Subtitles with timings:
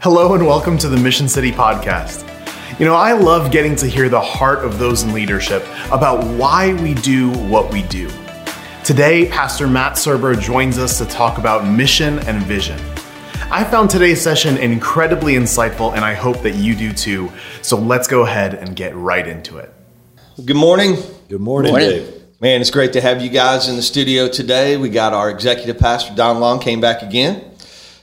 [0.00, 2.24] Hello and welcome to the Mission City Podcast.
[2.78, 6.72] You know, I love getting to hear the heart of those in leadership about why
[6.74, 8.08] we do what we do.
[8.84, 12.78] Today, Pastor Matt Serber joins us to talk about mission and vision.
[13.50, 17.32] I found today's session incredibly insightful, and I hope that you do too.
[17.62, 19.74] So let's go ahead and get right into it.
[20.44, 20.94] Good morning.
[21.28, 21.90] Good morning, Morning.
[21.90, 22.22] Dave.
[22.40, 24.76] Man, it's great to have you guys in the studio today.
[24.76, 27.47] We got our executive pastor, Don Long, came back again.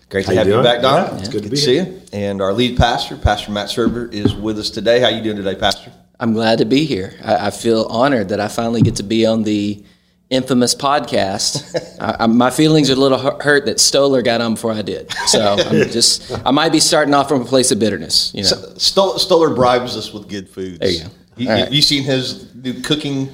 [0.10, 0.64] Great to How you have you doing?
[0.64, 1.08] back, Don.
[1.08, 1.86] Yeah, it's good to be see here.
[1.86, 2.02] you.
[2.14, 5.00] And our lead pastor, Pastor Matt Serber, is with us today.
[5.00, 5.92] How are you doing today, Pastor?
[6.20, 7.14] I'm glad to be here.
[7.24, 9.84] I, I feel honored that I finally get to be on the
[10.30, 11.98] infamous podcast.
[12.00, 15.12] I, I, my feelings are a little hurt that Stoller got on before I did.
[15.28, 18.32] So I'm just, I might be starting off from a place of bitterness.
[18.34, 20.80] You know, Stoller, Stoller bribes us with good foods.
[20.80, 21.10] There you go.
[21.38, 21.72] You, All right.
[21.72, 23.30] you seen his new cooking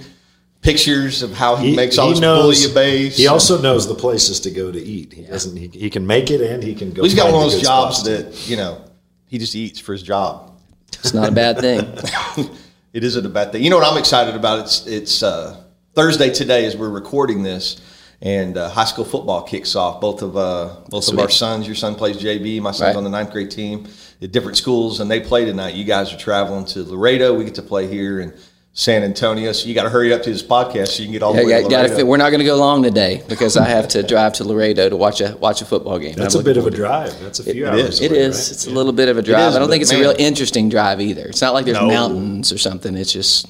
[0.61, 2.67] pictures of how he, He, makes all he his knows.
[2.67, 3.17] bouillabaisse?
[3.17, 5.13] He also knows the places to go to eat.
[5.13, 5.55] He doesn't.
[5.57, 7.03] He, he can make it and he can go.
[7.03, 8.83] He's got find one of those jobs that you know
[9.27, 10.51] he just eats for his job.
[10.93, 12.49] it's not a bad thing.
[12.93, 13.63] It isn't a bad thing.
[13.63, 14.59] You know what I'm excited about?
[14.59, 15.63] It's it's uh,
[15.95, 17.79] Thursday today as we're recording this,
[18.21, 20.01] and uh, high school football kicks off.
[20.01, 21.65] Both of uh, both of our sons.
[21.65, 22.59] Your son plays JV.
[22.61, 22.95] My son's Right.
[22.97, 23.87] on the ninth grade team
[24.21, 25.75] at different schools, and they play tonight.
[25.75, 27.33] You guys are traveling to Laredo.
[27.33, 28.33] We get to play here in
[28.73, 29.51] San Antonio.
[29.51, 31.39] So you got to hurry up to this podcast so you can get all the
[31.41, 31.95] Yeah, way yeah, to Laredo.
[31.97, 34.87] fit- we're not going to go long today because I have to drive to Laredo
[34.89, 36.15] to watch a watch a football game.
[36.15, 37.19] That's I'm a bit of a drive.
[37.19, 37.81] That's a few it hours.
[37.95, 38.01] is.
[38.01, 38.35] It away, is.
[38.37, 38.51] right?
[38.51, 39.49] It's a little bit of a drive.
[39.49, 41.25] is, I don't think but it's a real interesting drive either.
[41.27, 41.87] It's not like there's No.
[41.87, 42.95] mountains or something.
[42.95, 43.45] It's just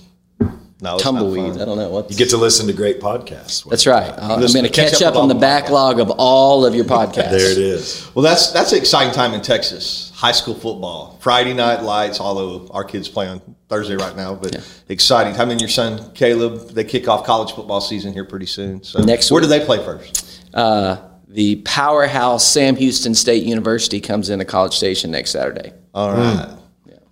[0.82, 1.62] no, it's tumbleweeds.
[1.62, 2.10] I don't know what.
[2.10, 3.70] You get to listen to great podcasts.
[3.70, 4.12] That's right.
[4.18, 6.10] I'm Listen going to to catch catch up up on the all the backlog of
[6.18, 7.30] all of your podcasts.
[7.30, 8.10] There it is.
[8.16, 10.12] Well, that's that's an exciting time in Texas.
[10.16, 12.20] High school football, Friday night lights.
[12.20, 14.58] Although our kids play on Thursday right now, but
[14.90, 15.52] exciting time.
[15.52, 18.84] And your son Caleb, they kick off college football season here pretty soon.
[18.84, 19.52] So Next where week.
[19.52, 20.50] do they play first?
[20.52, 25.74] Uh, the powerhouse Sam Houston State University comes into College Station next Saturday.
[25.94, 26.58] All right.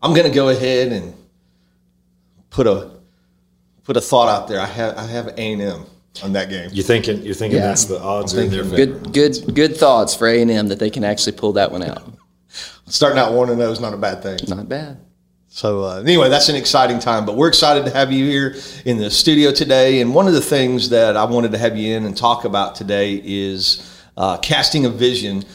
[0.02, 1.14] I'm going to go ahead and
[2.50, 2.99] put a
[3.90, 4.60] put a thought out there.
[4.60, 5.86] I have I have A and M
[6.24, 6.70] on that game.
[6.72, 7.24] You thinking?
[7.24, 7.70] You're thinking Yeah.
[7.70, 9.10] that's the odds are in their thinking favor.
[9.10, 11.82] Good, good, good thoughts for A and M that they can actually pull that one
[11.82, 12.04] out.
[12.86, 14.38] Starting out one and zero is not a bad thing.
[14.48, 15.00] Not bad.
[15.48, 17.26] So uh, anyway, that's an exciting time.
[17.26, 18.56] But we're excited to have you here
[18.86, 20.02] in the studio today.
[20.02, 22.76] And one of the things that I wanted to have you in and talk about
[22.76, 25.46] today is uh, casting a vision.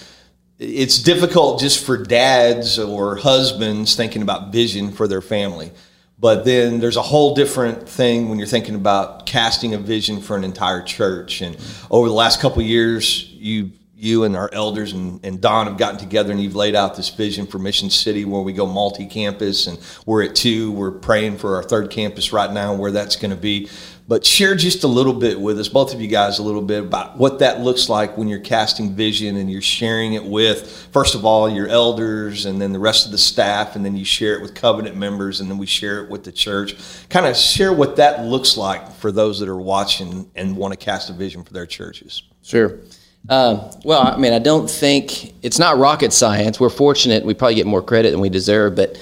[0.58, 5.70] It's difficult just for dads or husbands thinking about vision for their family.
[6.18, 10.36] But then there's a whole different thing when you're thinking about casting a vision for
[10.36, 11.42] an entire church.
[11.42, 11.56] And
[11.90, 15.98] over the last couple years, you you and our elders and, and Don have gotten
[15.98, 19.78] together and you've laid out this vision for Mission City where we go multi-campus and
[20.04, 20.72] we're at two.
[20.72, 23.70] We're praying for our third campus right now and where that's going to be.
[24.06, 26.80] But share just a little bit with us, both of you guys, a little bit
[26.80, 31.14] about what that looks like when you're casting vision and you're sharing it with, first
[31.14, 34.34] of all, your elders and then the rest of the staff, and then you share
[34.34, 36.76] it with covenant members, and then we share it with the church.
[37.08, 40.78] Kind of share what that looks like for those that are watching and want to
[40.78, 42.24] cast a vision for their churches.
[42.42, 42.80] Sure.
[43.30, 46.60] Um, well, I mean, I don't think it's not rocket science.
[46.60, 48.76] We're fortunate; we probably get more credit than we deserve.
[48.76, 49.00] But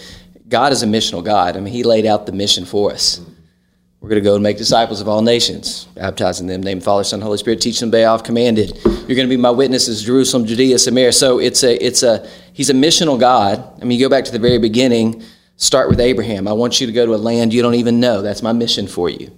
[0.48, 1.56] God is a missional God.
[1.56, 3.20] I mean, He laid out the mission for us.
[4.02, 7.20] We're going to go and make disciples of all nations, baptizing them, name Father, Son,
[7.20, 8.76] Holy Spirit, teach them all I've commanded.
[8.84, 11.12] You're going to be my witnesses, Jerusalem, Judea, Samaria.
[11.12, 13.64] So it's a, it's a, He's a missional God.
[13.80, 15.22] I mean, you go back to the very beginning.
[15.56, 16.48] Start with Abraham.
[16.48, 18.22] I want you to go to a land you don't even know.
[18.22, 19.30] That's my mission for you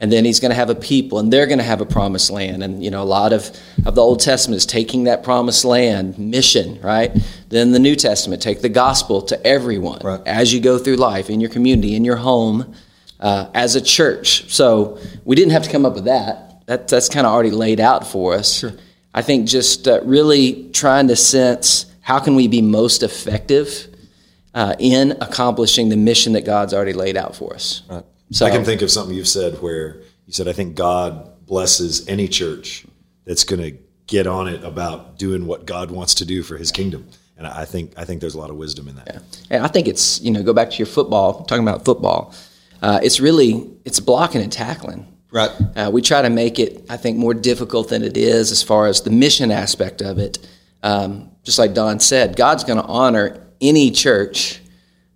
[0.00, 2.30] and then he's going to have a people and they're going to have a promised
[2.30, 3.50] land and you know a lot of,
[3.84, 7.16] of the old testament is taking that promised land mission right
[7.50, 10.20] then the new testament take the gospel to everyone Right.
[10.26, 12.74] as you go through life in your community in your home
[13.20, 17.08] uh, as a church so we didn't have to come up with that, that that's
[17.08, 18.64] kind of already laid out for us
[19.14, 23.86] i think just uh, really trying to sense how can we be most effective
[24.54, 28.04] uh, in accomplishing the mission that god's already laid out for us Right.
[28.32, 32.06] So- I can think of something you've said where you said, "I think God blesses
[32.06, 32.86] any church
[33.24, 33.76] that's going to
[34.06, 37.64] get on it about doing what God wants to do for His kingdom." And I
[37.64, 39.24] think I think there's a lot of wisdom in that.
[39.50, 42.32] And I think it's you know go back to your football talking about football.
[42.82, 45.06] Uh, it's really it's blocking and tackling.
[45.32, 45.50] Right.
[45.76, 48.86] Uh, we try to make it I think more difficult than it is as far
[48.86, 50.38] as the mission aspect of it.
[50.82, 54.60] Um, just like Don said, God's going to honor any church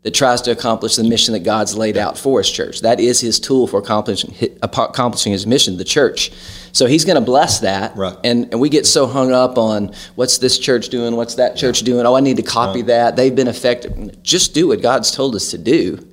[0.04, 2.82] that tries to accomplish the mission that God's laid out for His church.
[2.82, 6.30] That is His tool for accomplishing accomplishing His mission, the church.
[6.72, 7.96] So He's going to bless that.
[7.96, 8.16] Right.
[8.22, 11.80] And and we get so hung up on what's this church doing, what's that church
[11.80, 12.04] doing.
[12.06, 13.16] Oh, I need to copy that.
[13.16, 14.22] They've been effective.
[14.22, 16.06] Just do what God's told us to do,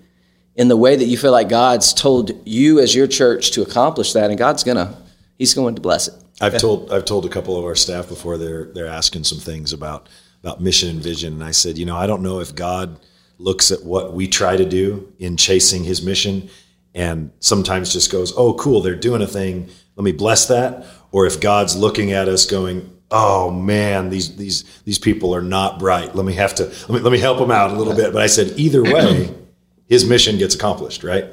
[0.55, 4.13] in the way that you feel like God's told you as your church to accomplish
[4.13, 4.97] that, and God's gonna
[5.37, 6.13] He's going to bless it.
[6.39, 9.73] I've told I've told a couple of our staff before they're they're asking some things
[9.73, 10.07] about
[10.43, 12.99] about mission and vision, and I said, you know, I don't know if God
[13.37, 16.49] looks at what we try to do in chasing His mission,
[16.93, 19.69] and sometimes just goes, "Oh, cool, they're doing a thing.
[19.95, 24.63] Let me bless that," or if God's looking at us, going, "Oh man, these these
[24.83, 26.15] these people are not bright.
[26.15, 28.21] Let me have to let me let me help them out a little bit." But
[28.21, 29.33] I said, either way,
[29.91, 31.25] His mission gets accomplished, right?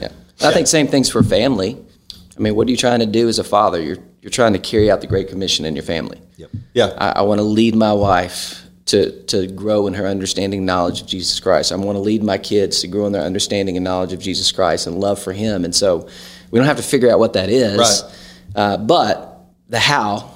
[0.00, 0.08] Yeah.
[0.40, 1.76] I think same things for family.
[2.36, 3.82] I mean, what are you trying to do as a father?
[3.82, 6.20] You're you're trying to carry out the Great Commission in your family.
[6.36, 6.50] Yep.
[6.74, 6.94] Yeah.
[6.96, 11.08] I, I want to lead my wife to to grow in her understanding knowledge of
[11.08, 11.72] Jesus Christ.
[11.72, 14.52] I want to lead my kids to grow in their understanding and knowledge of Jesus
[14.52, 15.64] Christ and love for Him.
[15.64, 16.08] And so,
[16.52, 18.02] we don't have to figure out what that is, Right.
[18.54, 20.30] uh, but the how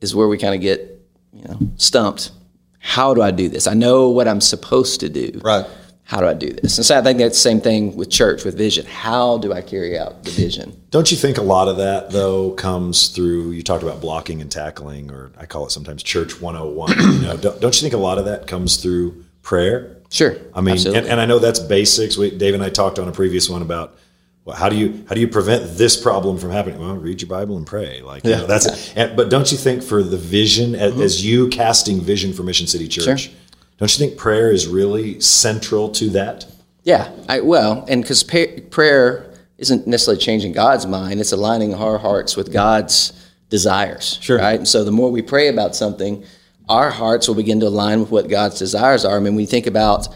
[0.00, 1.00] is where we kind of get
[1.32, 2.32] you know stumped.
[2.80, 3.68] How do I do this?
[3.68, 5.40] I know what I'm supposed to do.
[5.44, 5.66] Right.
[6.10, 6.76] How do I do this?
[6.76, 8.84] And so I think that's the same thing with church, with vision.
[8.84, 10.76] How do I carry out the vision?
[10.90, 13.52] Don't you think a lot of that though comes through?
[13.52, 16.98] You talked about blocking and tackling, or I call it sometimes Church 101.
[16.98, 19.98] you know, don't, don't you think a lot of that comes through prayer?
[20.10, 20.36] Sure.
[20.52, 22.16] I mean, and, and I know that's basics.
[22.16, 23.96] We, Dave and I talked on a previous one about
[24.44, 26.80] well, how do you how do you prevent this problem from happening?
[26.80, 28.02] Well, read your Bible and pray.
[28.02, 28.96] Like, you know, that's.
[28.96, 32.66] And, but don't you think for the vision, as, as you casting vision for Mission
[32.66, 33.16] City Church, Mm-hmm.
[33.16, 33.39] Sure.
[33.80, 36.46] Don't you think prayer is really central to that?
[36.84, 42.36] Yeah, I, well, and because prayer isn't necessarily changing God's mind; it's aligning our hearts
[42.36, 43.12] with God's
[43.48, 44.18] desires.
[44.20, 44.38] Sure.
[44.38, 46.24] Right, and so the more we pray about something,
[46.68, 49.16] our hearts will begin to align with what God's desires are.
[49.16, 50.08] I mean, we think about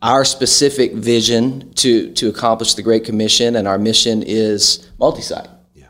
[0.00, 5.48] our specific vision to to accomplish the Great Commission, and our mission is multi-site.
[5.74, 5.86] Yeah.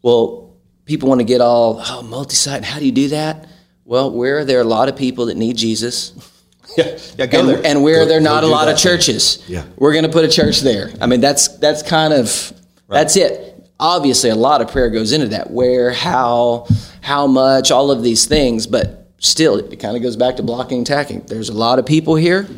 [0.00, 2.64] Well, people want to get all oh multi-site.
[2.64, 3.48] How do you do that?
[3.84, 6.12] Well, where are there are a lot of people that need Jesus,
[6.76, 6.98] Yeah.
[7.16, 7.26] Yeah.
[7.26, 7.60] Go and, there.
[7.64, 8.98] and where there are not a lot of that thing.
[8.98, 9.64] churches, Yeah.
[9.76, 10.90] we're going to put a church there.
[11.00, 12.52] I mean, that's that's kind of
[12.88, 13.54] that's it.
[13.78, 15.50] Obviously, a lot of prayer goes into that.
[15.50, 16.66] Where, how,
[17.02, 20.78] how much, all of these things, but still, it kind of goes back to blocking
[20.78, 21.20] and tacking.
[21.26, 22.48] There's a lot of people here,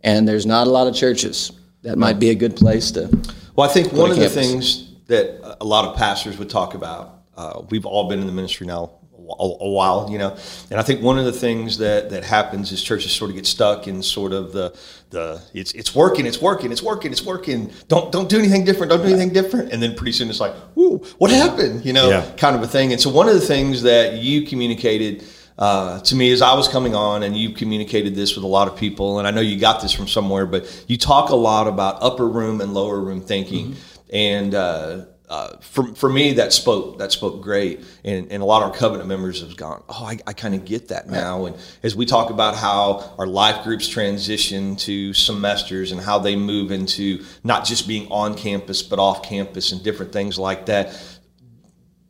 [0.00, 1.52] and there's not a lot of churches.
[1.82, 3.10] That might be a good place to.
[3.56, 7.20] Well, I think one of the things that a lot of pastors would talk about,
[7.36, 8.92] uh, we've all been in the ministry now
[9.28, 10.36] a, a while, you know,
[10.70, 13.46] and I think one of the things that that happens is churches sort of get
[13.46, 14.76] stuck in sort of the
[15.10, 17.70] the it's it's working, it's working, it's working, it's working.
[17.88, 20.54] Don't don't do anything different, don't do anything different, and then pretty soon it's like,
[20.76, 21.84] ooh, what happened?
[21.84, 22.30] You know, Yeah.
[22.36, 22.92] kind of a thing.
[22.92, 25.24] And so one of the things that you communicated
[25.56, 28.66] uh, to me as I was coming on, and you communicated this with a lot
[28.66, 31.68] of people, and I know you got this from somewhere, but you talk a lot
[31.68, 33.76] about upper room and lower room thinking,
[34.12, 38.62] and uh, uh, for, for me that spoke that spoke great, and, and a lot
[38.62, 41.56] of our covenant members have gone, oh, I, I kind of get that now, and
[41.82, 46.70] as we talk about how our life groups transition to semesters and how they move
[46.70, 50.96] into not just being on campus but off campus and different things like that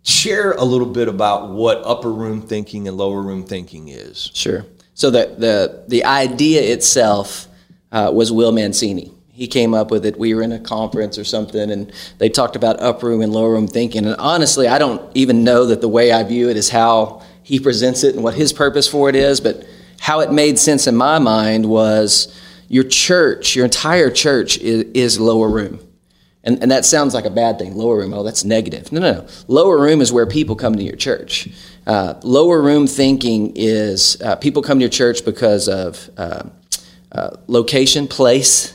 [0.03, 4.31] share a little bit about what upper room thinking and lower room thinking is.
[4.35, 4.67] Sure.
[4.93, 7.49] So the the the idea itself
[7.91, 9.14] uh, was Will Mancini.
[9.35, 10.17] He came up with it.
[10.17, 13.51] We were in a conference or something, and they talked about upper room and lower
[13.51, 14.07] room thinking.
[14.07, 17.59] And honestly, I don't even know that the way I view it is how he
[17.59, 19.41] presents it and what his purpose for it is.
[19.41, 19.67] But
[19.99, 22.33] how it made sense in my mind was
[22.69, 25.81] your church, your entire church, is, is lower room.
[26.45, 27.75] And, and that sounds like a bad thing.
[27.75, 28.93] Lower room, oh, that's negative.
[28.93, 29.27] No, no, no.
[29.49, 31.49] Lower room is where people come to your church.
[31.89, 36.45] Uh, lower room thinking is uh, people come to your church because of uh,
[37.11, 38.75] uh, location, place.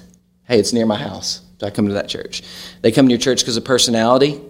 [0.49, 1.41] Hey, it's near my house.
[1.59, 2.41] So I come to that church.
[2.81, 4.41] They come to your church because of personality.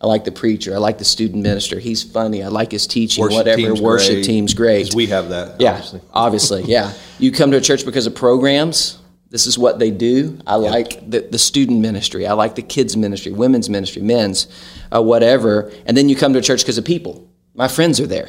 [0.00, 0.74] I like the preacher.
[0.74, 1.78] I like the student minister.
[1.78, 2.42] He's funny.
[2.42, 3.22] I like his teaching.
[3.22, 3.56] Worship whatever.
[3.56, 4.94] team's worship great, team's great.
[4.94, 6.00] we have that, Yeah, obviously.
[6.12, 6.92] obviously, yeah.
[7.18, 8.98] You come to a church because of programs.
[9.30, 10.38] This is what they do.
[10.46, 12.26] I like the, the student ministry.
[12.26, 14.46] I like the kids ministry, women's ministry, men's,
[14.94, 15.72] uh, whatever.
[15.86, 17.28] And then you come to a church because of people.
[17.54, 18.28] My friends are there.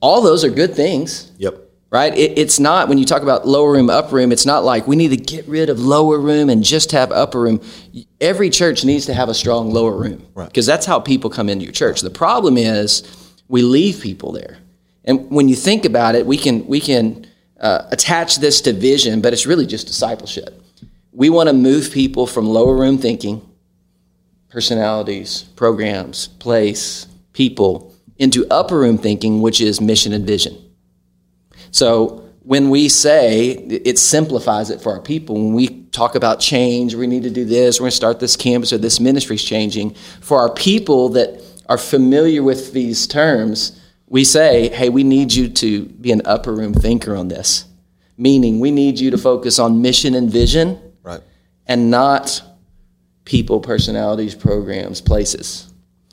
[0.00, 1.67] All those are good things, Yep.
[1.90, 2.16] Right?
[2.16, 4.32] It, it's not when you talk about lower room, upper room.
[4.32, 7.40] It's not like we need to get rid of lower room and just have upper
[7.40, 7.60] room.
[8.20, 11.64] Every church needs to have a strong lower room because that's how people come into
[11.64, 12.00] your church.
[12.00, 13.02] The problem is
[13.48, 14.58] we leave people there,
[15.04, 17.26] and when you think about it, we can we can
[17.60, 20.62] uh, attach this to vision, but it's really just discipleship.
[21.12, 23.44] We want to move people from lower room thinking,
[24.50, 30.67] personalities, programs, place, people, into upper room thinking, which is mission and vision.
[31.70, 36.94] So when we say it simplifies it for our people, when we talk about change,
[36.94, 39.44] we need to do this, we're going to start this campus or this ministry is
[39.44, 39.94] changing.
[40.20, 45.48] For our people that are familiar with these terms, we say, hey, we need you
[45.48, 47.66] to be an upper room thinker on this.
[48.16, 51.20] Meaning, we need you to focus on mission and vision Right.
[51.66, 52.42] and not
[53.24, 55.67] people, personalities, programs, places.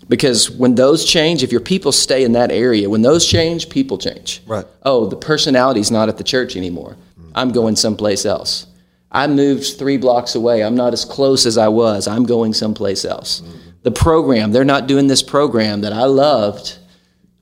[0.08, 3.98] Because when those change, if your people stay in that area, when those change, people
[3.98, 4.42] change.
[4.46, 4.66] Right.
[4.84, 6.96] Oh, the personality's not at the church anymore.
[7.20, 7.32] Mm.
[7.34, 8.68] I'm going someplace else.
[9.12, 10.64] I moved three blocks away.
[10.64, 12.08] I'm not as close as I was.
[12.08, 13.42] I'm going someplace else.
[13.42, 13.60] Mm.
[13.84, 16.78] The program, they're not doing this program that I loved.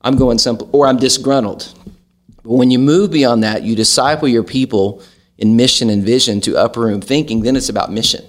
[0.00, 1.72] I'm going some, or I'm disgruntled.
[2.42, 5.02] But when you move beyond that, you disciple your people
[5.38, 8.24] in mission and vision to upper room thinking, then it's about mission.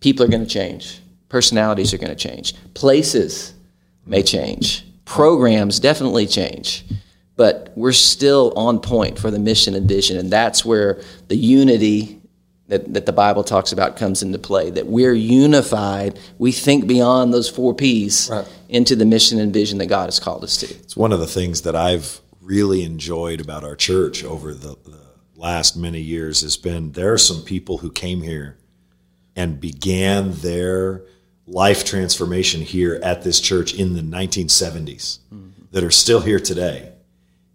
[0.00, 0.99] People are going to change.
[1.30, 2.54] Personalities are going to change.
[2.74, 3.54] Places
[4.04, 4.84] may change.
[5.06, 6.84] Programs definitely change.
[7.36, 10.18] But we're still on point for the mission and vision.
[10.18, 12.20] And that's where the unity
[12.68, 14.70] that, that the Bible talks about comes into play.
[14.70, 16.18] That we're unified.
[16.38, 18.46] We think beyond those four P's Right.
[18.68, 20.66] into the mission and vision that God has called us to.
[20.66, 25.00] It's one of the things that I've really enjoyed about our church over the, the
[25.36, 28.58] last many years has been there are some people who came here
[29.36, 31.02] and began their
[31.50, 35.18] life transformation here at this church in the 1970s
[35.72, 36.92] that are still here today.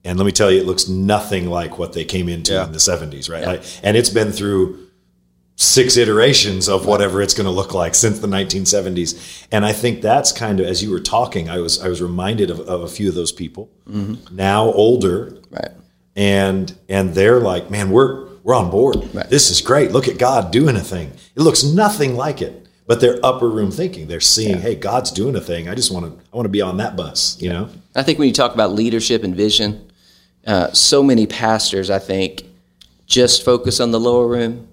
[0.04, 2.66] And let me tell you, it looks nothing like what they came into Yeah.
[2.66, 3.46] in the 70s, right?
[3.46, 4.80] Like, and it's been through
[5.56, 9.48] six iterations of whatever it's going to look like since the 1970s.
[9.52, 12.50] And I think that's kind of as you were talking, I was I was reminded
[12.52, 14.36] of, of a few of those people mm-hmm.
[14.36, 15.72] now older, Right.
[16.16, 18.98] and and they're like, man, we're we're on board.
[19.16, 19.28] Right.
[19.30, 19.92] This is great.
[19.92, 21.12] Look at God doing a thing.
[21.36, 24.08] It looks nothing like it, but they're upper room thinking.
[24.08, 25.68] They're seeing, hey, God's doing a thing.
[25.68, 27.42] I just want to I want to be on that bus.
[27.42, 27.70] You know.
[27.96, 29.92] I think when you talk about leadership and vision,
[30.46, 32.44] uh, so many pastors, I think,
[33.08, 34.68] just focus on the lower room,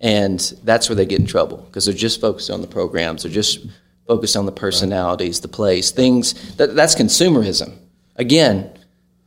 [0.00, 3.32] and that's where they get in trouble because they're just focused on the programs, they're
[3.32, 3.66] just
[4.06, 6.56] focused on the personalities, the place, things.
[6.56, 7.76] That, that's consumerism.
[8.16, 8.70] Again,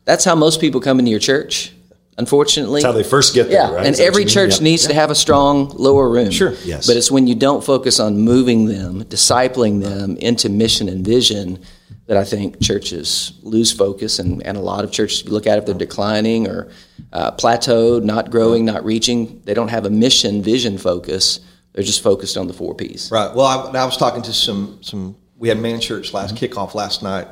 [0.05, 1.73] that's how most people come into your church.
[2.19, 3.85] Unfortunately, That's how they first get there, yeah, right?
[3.85, 4.61] and Is every church Yep.
[4.61, 6.31] needs to have a strong lower room.
[6.31, 6.53] Sure.
[6.65, 6.85] Yes.
[6.85, 11.59] But it's when you don't focus on moving them, discipling them into mission and vision,
[12.07, 15.59] that I think churches lose focus, and, and a lot of churches you look at
[15.59, 16.67] if they're declining or
[17.13, 19.41] uh, plateaued, not growing, not reaching.
[19.45, 21.39] They don't have a mission vision focus.
[21.71, 23.09] They're just focused on the four P's.
[23.11, 23.33] Right.
[23.33, 25.15] Well, I, I was talking to some some.
[25.37, 27.27] We had man church last kickoff last night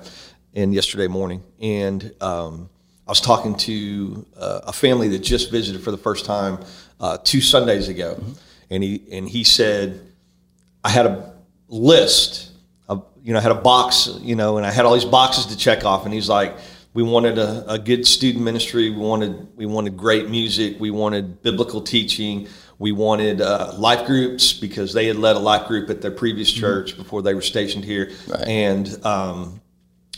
[0.53, 2.70] and yesterday morning, and um,
[3.08, 6.60] I was talking to uh, a family that just visited for the first time
[7.00, 8.22] uh, two Sundays ago,
[8.70, 10.02] and he and he said,
[10.84, 11.34] I had a
[11.70, 12.52] list
[12.90, 15.46] of you know I had a box you know, and I had all these boxes
[15.48, 16.56] to check off, and he's like.
[16.94, 18.90] We wanted a, a good student ministry.
[18.90, 20.80] We wanted we wanted great music.
[20.80, 22.48] We wanted biblical teaching.
[22.80, 26.52] We wanted uh, life groups because they had led a life group at their previous
[26.52, 28.48] church before they were stationed here, Right.
[28.48, 29.62] and um,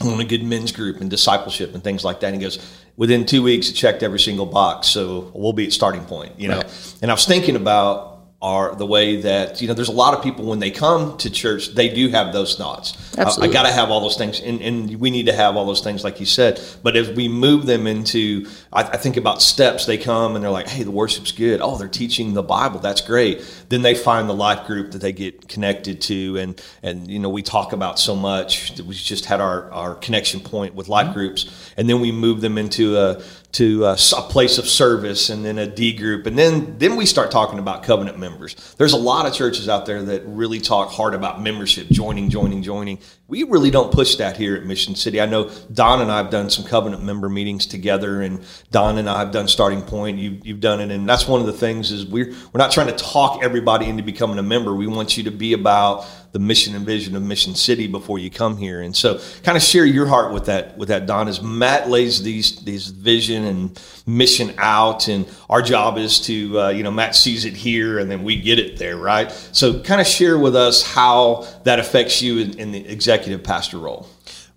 [0.02, 2.28] on a good men's group and discipleship and things like that.
[2.28, 2.60] And he goes,
[2.96, 4.88] within two weeks, it checked every single box.
[4.88, 6.62] So we'll be at starting point, you know.
[7.02, 10.24] And I was thinking about our the way that you know, there's a lot of
[10.24, 13.18] people when they come to church, they do have those thoughts.
[13.18, 15.58] Uh, I- I, got to have all those things, and, and we need to have
[15.58, 16.62] all those things, like you said.
[16.82, 19.86] But as we move them into, I, I think about steps.
[19.86, 21.60] They come and they're like, "Hey, the worship's good.
[21.62, 22.80] Oh, they're teaching the Bible.
[22.80, 27.10] That's great." Then they find the life group that they get connected to, and and
[27.10, 28.80] you know, we talk about so much.
[28.80, 31.14] We just had our our connection point with life mm-hmm.
[31.14, 35.44] groups, and then we move them into a to uh, a place of service, and
[35.44, 38.76] then a D group, and then then we start talking about covenant members.
[38.78, 42.62] There's a lot of churches out there that really talk hard about membership, joining, joining,
[42.62, 43.00] joining.
[43.28, 45.20] We really don't push that here at Mission City.
[45.20, 49.10] I know Don and I have done some covenant member meetings together, and Don and
[49.10, 50.20] I have done Starting Point.
[50.20, 52.88] You, you've done it, and that's one of the things is we're we're not trying
[52.88, 54.76] to talk everybody into becoming a member.
[54.76, 58.30] We want you to be about the mission and vision of Mission City before you
[58.30, 58.82] come here.
[58.82, 62.22] And so, kind of share your heart with that with that Don as Matt lays
[62.22, 67.16] these these vision and mission out, and our job is to uh, you know Matt
[67.16, 69.32] sees it here, and then we get it there, right?
[69.52, 73.78] So, kind of share with us how that affects you in, in the executive pastor
[73.78, 74.08] role.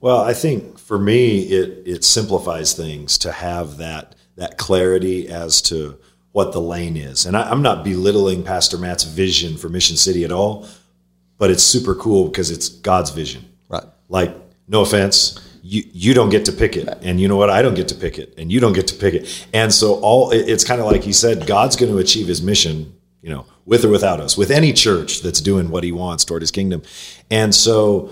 [0.00, 5.62] Well, I think for me, it it simplifies things to have that that clarity as
[5.62, 5.98] to
[6.32, 7.26] what the lane is.
[7.26, 10.66] And I, I'm not belittling Pastor Matt's vision for Mission City at all,
[11.42, 13.44] but it's super cool because it's God's vision.
[13.68, 13.82] Right.
[14.08, 14.32] Like,
[14.68, 17.50] no offense, you you don't get to pick it, and you know what?
[17.50, 19.46] I don't get to pick it, and you don't get to pick it.
[19.52, 22.40] And so all it- it's kind of like he said, God's going to achieve His
[22.42, 26.24] mission, you know, with or without us, with any church that's doing what He wants
[26.24, 26.80] toward His kingdom.
[27.28, 28.10] And so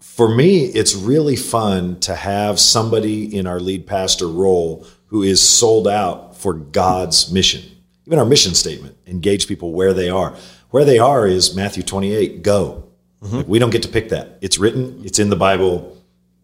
[0.00, 5.40] for me, it's really fun to have somebody in our lead pastor role who is
[5.40, 7.62] sold out for God's mission.
[8.04, 10.34] Even our mission statement, engage people where they are.
[10.74, 12.88] Where they are is Matthew 28, go.
[13.20, 14.38] Like, we don't get to pick that.
[14.40, 15.96] It's written, it's in the Bible,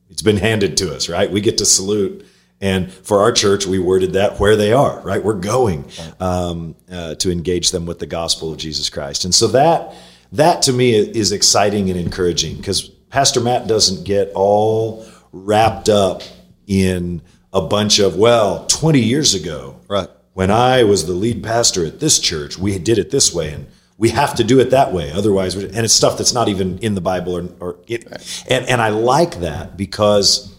[0.09, 1.29] it's been handed to us, right?
[1.29, 2.25] We get to salute.
[2.61, 5.21] And for our church, we worded that where they are, right?
[5.21, 5.85] We're going
[6.21, 9.25] um, uh, to engage them with the gospel of Jesus Christ.
[9.25, 9.95] And so that
[10.31, 16.23] that to me is exciting and encouraging because Pastor Matt doesn't get all wrapped up
[16.69, 17.21] in
[17.53, 20.09] a bunch of, well, 20 years ago, Right.
[20.35, 23.67] when I was the lead pastor at this church, we did it this way and
[24.00, 25.12] we have to do it that way.
[25.12, 28.07] Otherwise, and it's stuff that's not even in the Bible or, or it,
[28.49, 30.57] and, and I like that because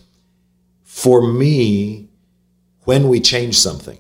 [0.84, 2.08] for me,
[2.84, 3.98] when we change something,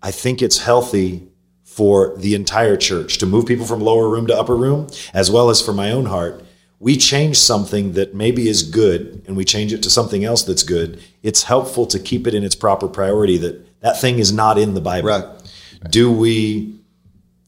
[0.00, 1.26] I think it's healthy
[1.64, 5.50] for the entire church to move people from lower room to upper room, as well
[5.50, 6.44] as for my own heart.
[6.78, 10.62] We change something that maybe is good and we change it to something else that's
[10.62, 11.02] good.
[11.24, 14.74] It's helpful to keep it in its proper priority that that thing is not in
[14.74, 15.08] the Bible.
[15.08, 15.24] Right.
[15.90, 16.79] Do we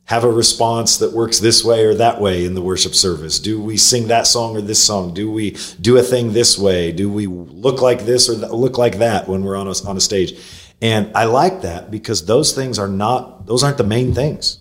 [0.06, 3.38] have a response that works this way or that way in the worship service?
[3.38, 5.14] Do we sing that song or this song?
[5.14, 6.92] Do we do a thing this way?
[6.92, 10.00] Do we look like this or look like that when we're on a, on a
[10.00, 10.38] stage?
[10.80, 14.58] And I like that because those things are not, those aren't the main things.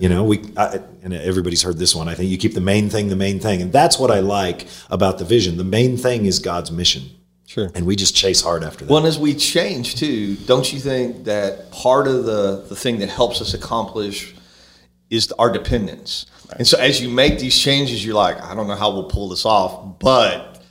[0.00, 2.08] You know, we, I, and everybody's heard this one.
[2.08, 3.62] I think you keep the main thing the main thing.
[3.62, 5.56] And that's what I like about the vision.
[5.56, 7.10] The main thing is God's mission.
[7.46, 7.70] Sure.
[7.74, 8.90] And we just chase hard after that.
[8.90, 12.98] Well, and as we change too, don't you think that part of the, the thing
[13.00, 14.34] that helps us accomplish
[15.10, 16.26] is our dependence?
[16.56, 19.28] And so as you make these changes, you're like, I don't know how we'll pull
[19.28, 20.62] this off, but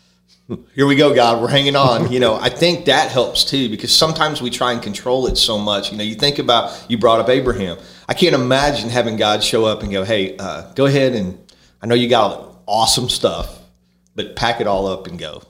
[0.74, 2.12] here we go, God, we're hanging on.
[2.12, 5.58] You know, I think that helps too because sometimes we try and control it so
[5.58, 5.92] much.
[5.92, 7.78] You know, you think about, you brought up Abraham.
[8.10, 11.38] I can't imagine having God show up and go, hey, uh, go ahead and
[11.82, 13.60] I know you got awesome stuff,
[14.16, 15.44] but pack it all up and go.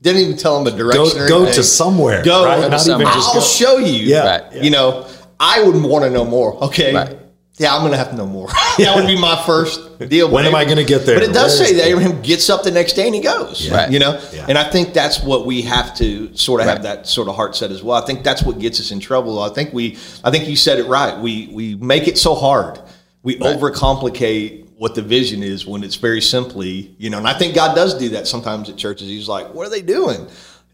[0.00, 1.04] Didn't even tell him a direction.
[1.16, 2.44] Go- or go to somewhere, Go.
[2.44, 2.60] right?
[2.70, 3.40] Not even just I'll go.
[3.40, 4.04] show you.
[4.04, 4.38] Yeah.
[4.48, 4.62] Right.
[4.62, 5.06] You know,
[5.40, 6.54] I would want to know more.
[6.64, 6.94] Okay.
[6.94, 7.16] Right.
[7.60, 8.46] Yeah, I'm going to have to know more.
[8.78, 10.30] that would be my first deal.
[10.30, 11.16] When am I gonna get there?
[11.18, 11.90] But it does Where say that it?
[11.90, 13.68] Abraham gets up the next day and he goes.
[13.68, 13.90] Right.
[13.90, 14.46] You know, Yeah.
[14.48, 17.56] and I think that's what we have to sort of have that sort of heart
[17.56, 18.00] set as well.
[18.00, 19.40] I think that's what gets us in trouble.
[19.42, 21.18] I think we, I think you said it right.
[21.18, 22.78] We we make it so hard.
[23.24, 27.18] We overcomplicate what the vision is when it's very simply, you know.
[27.18, 29.08] And I think God does do that sometimes at churches.
[29.08, 30.26] He's like, "What are they doing?"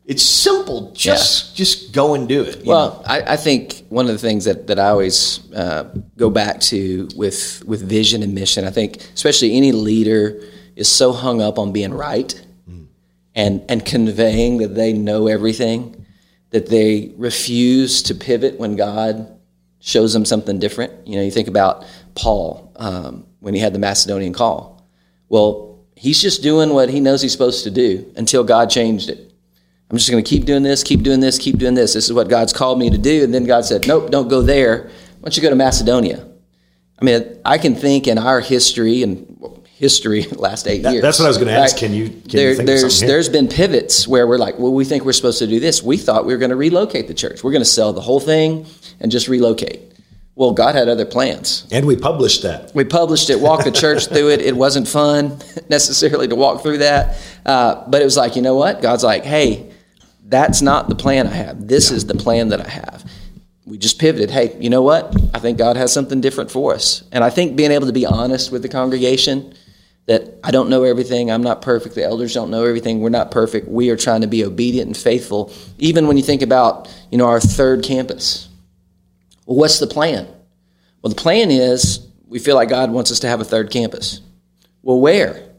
[0.07, 0.93] It's simple.
[0.93, 2.65] Just just go and do it.
[2.67, 5.85] Well, I, I think one of the things that, that I always uh,
[6.19, 10.43] go back to with with vision and mission, I think especially any leader
[10.77, 12.39] is so hung up on being right
[13.35, 16.05] and and conveying that they know everything
[16.51, 19.39] that they refuse to pivot when God
[19.81, 21.07] shows them something different.
[21.07, 24.83] You know, you think about Paul um, when he had the Macedonian call.
[25.29, 29.33] Well, he's just doing what he knows he's supposed to do until God changed it.
[29.91, 31.93] I'm just going to keep doing this, keep doing this, keep doing this.
[31.93, 33.23] This is what God's called me to do.
[33.23, 34.85] And then God said, Nope, don't go there.
[34.85, 36.27] Why don't you go to Macedonia?
[36.99, 41.03] I mean, I can think in our history and history last eight years.
[41.03, 41.77] that's what I was gonna ask.
[41.77, 44.87] Can you- can you there, of there's there's been pivots where we're like, well, we
[44.87, 45.83] think we're supposed to do this.
[45.83, 47.45] We thought we were going to relocate the church.
[47.45, 48.65] We're going to sell the whole thing
[49.01, 49.93] and just relocate.
[50.37, 51.67] Well, God had other plans.
[51.71, 52.75] And we published that.
[52.75, 54.41] We published it, walked the church through it.
[54.41, 57.17] It wasn't fun necessarily to walk through that,
[57.47, 58.83] uh, but it was like, you know what?
[58.83, 59.71] God's like, hey,
[60.25, 61.69] that's not the plan I have.
[61.69, 63.05] This is the plan that I have.
[63.67, 64.31] We just pivoted.
[64.31, 65.15] Hey, you know what?
[65.33, 67.05] I think God has something different for us.
[67.13, 69.55] And I think being able to be honest with the congregation
[70.07, 71.31] that I don't know everything.
[71.31, 71.95] I'm not perfect.
[71.95, 73.01] The elders don't know everything.
[73.01, 73.69] We're not perfect.
[73.69, 75.51] We are trying to be obedient and faithful.
[75.79, 78.49] Even when you think about, you know, our third campus.
[79.47, 80.27] Well, what's the plan?
[81.03, 84.21] Well, the plan is we feel like God wants us to have a third campus.
[84.83, 85.51] Well, where?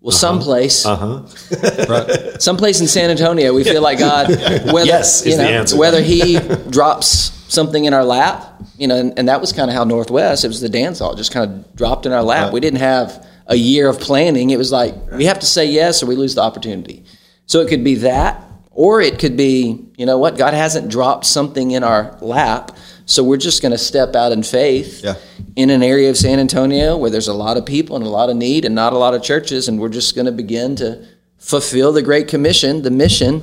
[0.00, 1.26] Well, someplace, Uh-huh.
[2.38, 3.54] someplace in San Antonio.
[3.54, 4.28] We feel like God,
[4.72, 5.76] whether Yes, you is the know, answer.
[5.78, 7.08] whether He drops
[7.48, 10.44] something in our lap, you know, and, and that was kind of how Northwest.
[10.44, 12.52] It was the dance hall, just kind of dropped in our lap.
[12.52, 14.50] We didn't have a year of planning.
[14.50, 17.04] It was like we have to say yes, or we lose the opportunity.
[17.46, 21.24] So it could be that, or it could be, you know what, God hasn't dropped
[21.26, 25.14] something in our lap, so we're just going to step out in faith Yeah.
[25.56, 28.30] in an area of San Antonio where there's a lot of people and a lot
[28.30, 31.06] of need and not a lot of churches, and we're just going to begin to
[31.38, 33.42] fulfill the Great Commission, the mission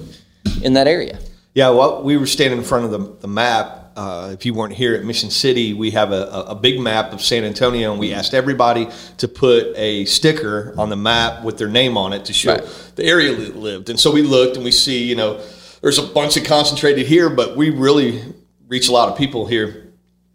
[0.63, 1.19] in that area.
[1.53, 3.77] Yeah, well, we were standing in front of the, the map.
[3.95, 7.21] Uh, if you weren't here at Mission City, we have a, a- big map of
[7.21, 11.67] San Antonio, and we asked everybody to put a sticker on the map with their
[11.67, 12.91] name on it to show Right.
[12.95, 13.89] the area they lived.
[13.89, 15.41] And so we looked and we see, you know,
[15.81, 18.23] there's a bunch of concentrated here, but we really
[18.71, 19.91] reach a lot of people here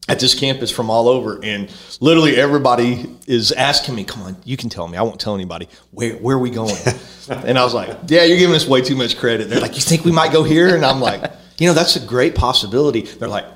[0.08, 4.56] at this campus from all over, and literally everybody is asking me, "Come on, you
[4.56, 4.96] can tell me.
[4.98, 5.68] I won't tell anybody.
[5.90, 6.76] Where where are we going?"
[7.30, 9.80] and I was like, "Yeah, you're giving us way too much credit." They're like, "You
[9.80, 11.22] think we might go here?" And I'm like,
[11.58, 13.46] "You know, that's a great possibility." They're like,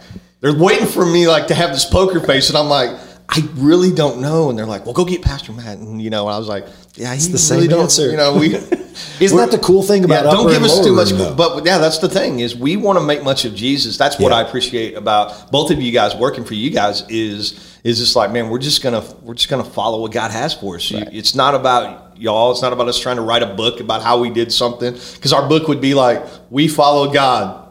[0.40, 2.90] they're waiting for me like to have this poker face, and I'm like.
[3.32, 6.26] I really don't know, and they're like, "Well, go get Pastor Matt." And you know,
[6.26, 6.66] I was like,
[6.96, 8.10] "Yeah, he's the same answer.
[8.10, 8.56] You know, we
[9.20, 11.79] Isn't that the cool thing about yeah, don't give us too much room, but yeah
[11.79, 14.38] that's the thing is we want to make much of jesus that's what Yeah.
[14.38, 18.31] i appreciate about both of you guys working for you guys is is just like
[18.33, 21.35] man we're just gonna we're just gonna follow what god has for us You- it's
[21.35, 24.31] not about y'all it's not about us trying to write a book about how we
[24.31, 27.68] did something because our book would be like we follow god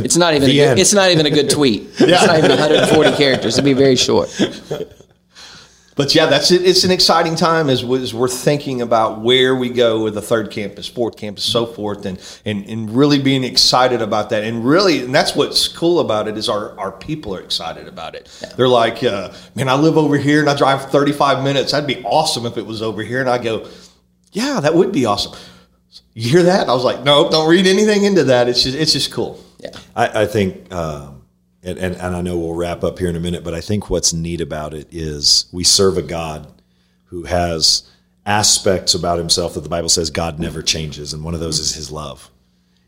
[0.00, 0.48] It's not even.
[0.48, 1.82] A good, it's not even a good tweet.
[1.98, 3.54] It's not even 140 characters.
[3.54, 4.28] It'd be very short.
[5.98, 6.64] But yeah, that's it.
[6.64, 10.52] It's an exciting time as, as we're thinking about where we go with the third
[10.52, 14.44] campus, fourth campus, so forth, and and and really being excited about that.
[14.44, 18.14] And really, and that's what's cool about it is our our people are excited about
[18.14, 18.28] it.
[18.56, 21.72] They're like, uh, man, I live over here and I drive 35 minutes.
[21.72, 23.20] That'd be awesome if it was over here.
[23.20, 23.68] And I go,
[24.30, 25.36] yeah, that would be awesome.
[26.14, 26.68] You hear that?
[26.68, 28.48] I was like, no, don't read anything into that.
[28.48, 29.42] It's just it's just cool.
[29.58, 29.70] Yeah.
[29.96, 31.17] I, I think, um,
[31.62, 33.90] and, and, and I know we'll wrap up here in a minute, but I think
[33.90, 36.46] what's neat about it is we serve a God
[37.06, 37.88] who has
[38.24, 41.12] aspects about himself that the Bible says God never changes.
[41.12, 42.30] And one of those is his love.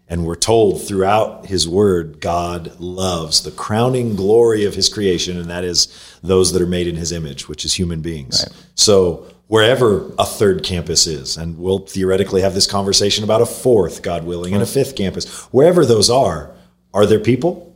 [0.06, 5.48] And we're told throughout his word, God loves the crowning glory of his creation, and
[5.48, 5.88] that is
[6.20, 8.44] those that are made in his image, which is human beings.
[8.74, 14.02] So wherever a third campus is, and we'll theoretically have this conversation about a fourth,
[14.02, 16.50] God willing, and a fifth campus, wherever those are,
[16.92, 17.69] are there people?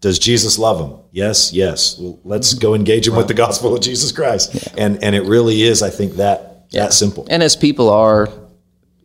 [0.00, 1.00] Does Jesus love them?
[1.10, 1.98] Yes, yes.
[1.98, 4.68] Well, let's go engage them with the gospel of Jesus Christ.
[4.76, 7.26] And and it really is, I think, that that simple.
[7.30, 8.28] And as people are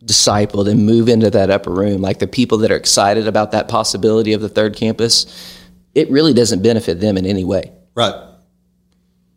[0.04, 3.68] discipled and move into that upper room, like the people that are excited about that
[3.68, 5.26] possibility of the third campus,
[5.94, 7.72] it really doesn't benefit them in any way.
[7.94, 8.14] Right.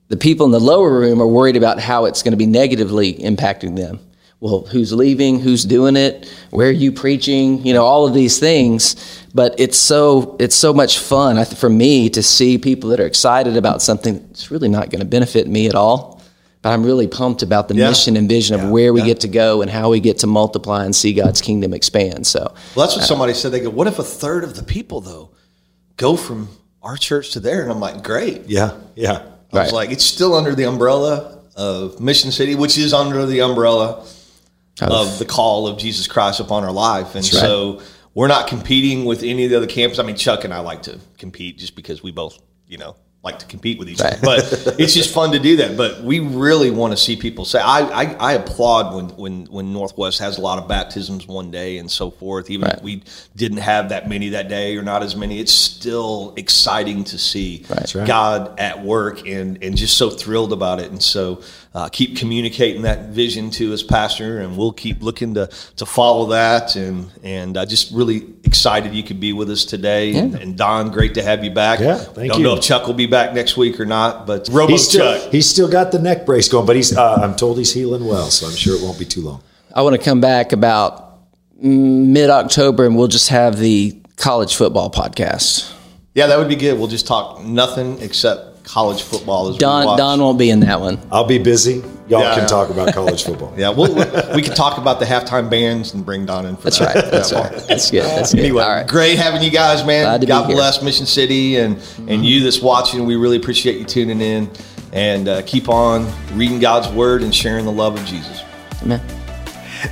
[0.07, 3.13] The people in the lower room are worried about how it's going to be negatively
[3.13, 3.99] impacting them.
[4.45, 5.39] Well, who's leaving?
[5.39, 6.31] Who's doing it?
[6.51, 7.65] Where are you preaching?
[7.65, 8.95] You know, all of these things.
[9.33, 13.57] But it's so it's so much fun for me to see people that are excited
[13.57, 16.21] about something that's really not going to benefit me at all.
[16.61, 17.89] But I'm really pumped about the Yeah.
[17.89, 20.85] mission and vision of where we get to go and how we get to multiply
[20.85, 22.27] and see God's kingdom expand.
[22.27, 23.51] So Well, that's what uh, somebody said.
[23.51, 25.29] They go, "What if a third of the people though
[25.97, 26.49] go from
[26.83, 29.23] our church to there?" And I'm like, "Great." Yeah, yeah.
[29.51, 33.41] I was like, it's still under the umbrella of Mission City, which is under the
[33.41, 34.03] umbrella
[34.81, 37.15] of the call of Jesus Christ upon our life.
[37.15, 37.25] And right.
[37.25, 37.81] so
[38.13, 39.99] we're not competing with any of the other camps.
[39.99, 43.39] I mean, Chuck and I like to compete just because we both, you know, like
[43.39, 44.19] to compete with each other.
[44.21, 44.43] But
[44.79, 45.75] it's just fun to do that.
[45.75, 49.73] But we really want to see people say, I, I, I applaud when, when, when
[49.73, 52.51] Northwest has a lot of baptisms one day and so forth.
[52.51, 53.01] Even if we
[53.35, 57.65] didn't have that many that day or not as many, it's still exciting to see
[57.69, 58.07] right.
[58.07, 60.91] God at work and, and just so thrilled about it.
[60.91, 61.41] And so
[61.73, 66.27] uh, keep communicating that vision to us, Pastor, and we'll keep looking to, to follow
[66.27, 66.75] that.
[66.77, 70.15] And and uh, just really excited you could be with us today.
[70.15, 71.79] And, and Don, great to have you back.
[71.79, 72.45] Yeah, thank Don't you.
[72.45, 75.31] know if Chuck will be back next week or not, but Robo He's still Chuck.
[75.31, 78.29] he's still got the neck brace going, but he's uh, I'm told he's healing well,
[78.29, 79.41] so I'm sure it won't be too long.
[79.73, 81.19] I want to come back about
[81.57, 85.71] mid October and we'll just have the college football podcast.
[86.13, 86.77] Yeah, that would be good.
[86.77, 89.49] We'll just talk nothing except college football.
[89.49, 89.97] As we Don watch.
[89.97, 90.99] Don won't be in that one.
[91.11, 91.83] I'll be busy.
[92.07, 92.35] Y'all Yeah.
[92.35, 93.53] can talk about college football.
[93.57, 93.93] Yeah, we'll,
[94.35, 96.95] we can talk about the halftime bands and bring Don in for That's that.
[96.95, 97.11] right.
[97.11, 97.51] That's right.
[97.67, 98.03] That's good.
[98.03, 98.41] That's good.
[98.43, 98.87] Anyway, All right.
[98.87, 100.03] great having you guys, man.
[100.05, 100.55] Glad to be God here.
[100.55, 103.05] bless Mission City and and you that's watching.
[103.05, 104.49] We really appreciate you tuning in
[104.93, 108.41] and uh, keep on reading God's word and sharing the love of Jesus.
[108.83, 109.01] Amen.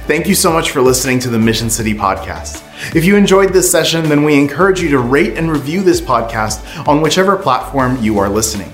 [0.08, 2.62] Thank you so much for listening to the Mission City podcast.
[2.96, 6.88] If you enjoyed this session, then we encourage you to rate and review this podcast
[6.88, 8.72] on whichever platform you are listening.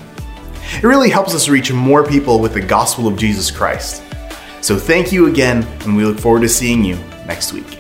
[0.77, 4.03] It really helps us reach more people with the gospel of Jesus Christ.
[4.61, 7.78] So thank you again, and we look forward to seeing you next week.